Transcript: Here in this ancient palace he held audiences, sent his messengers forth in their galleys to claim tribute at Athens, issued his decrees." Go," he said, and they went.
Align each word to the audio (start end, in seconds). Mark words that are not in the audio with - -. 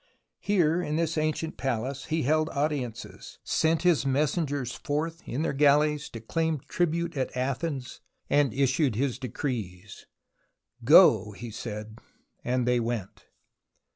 Here 0.39 0.81
in 0.81 0.95
this 0.95 1.15
ancient 1.15 1.57
palace 1.57 2.05
he 2.05 2.23
held 2.23 2.49
audiences, 2.49 3.37
sent 3.43 3.83
his 3.83 4.03
messengers 4.03 4.71
forth 4.73 5.21
in 5.27 5.43
their 5.43 5.53
galleys 5.53 6.09
to 6.09 6.19
claim 6.19 6.59
tribute 6.67 7.15
at 7.15 7.37
Athens, 7.37 8.01
issued 8.31 8.95
his 8.95 9.19
decrees." 9.19 10.07
Go," 10.93 11.33
he 11.33 11.51
said, 11.51 11.99
and 12.43 12.67
they 12.67 12.79
went. 12.79 13.25